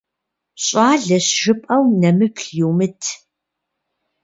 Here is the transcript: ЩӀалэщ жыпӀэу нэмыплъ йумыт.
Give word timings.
ЩӀалэщ 0.65 1.27
жыпӀэу 1.41 1.83
нэмыплъ 1.99 2.49
йумыт. 2.57 3.01